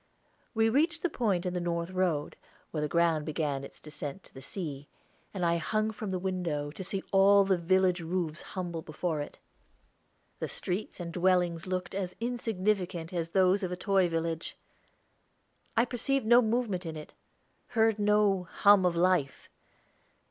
We 0.55 0.67
reached 0.67 1.03
the 1.03 1.11
point 1.11 1.45
in 1.45 1.53
the 1.53 1.59
north 1.59 1.91
road, 1.91 2.35
where 2.71 2.81
the 2.81 2.87
ground 2.89 3.23
began 3.23 3.63
its 3.63 3.79
descent 3.79 4.23
to 4.23 4.33
the 4.33 4.41
sea, 4.41 4.87
and 5.31 5.45
I 5.45 5.57
hung 5.57 5.91
from 5.91 6.09
the 6.09 6.17
window, 6.17 6.71
to 6.71 6.83
see 6.83 7.03
all 7.11 7.43
the 7.45 7.55
village 7.59 8.01
roofs 8.01 8.41
humble 8.41 8.81
before 8.81 9.21
it. 9.21 9.37
The 10.39 10.47
streets 10.47 10.99
and 10.99 11.13
dwellings 11.13 11.67
looked 11.67 11.93
as 11.93 12.15
insignificant 12.19 13.13
as 13.13 13.29
those 13.29 13.61
of 13.61 13.71
a 13.71 13.77
toy 13.77 14.09
village. 14.09 14.57
I 15.77 15.85
perceived 15.85 16.25
no 16.25 16.41
movement 16.41 16.83
in 16.83 16.95
it, 16.97 17.13
heard 17.67 17.99
no 17.99 18.45
hum 18.49 18.87
of 18.87 18.95
life. 18.95 19.49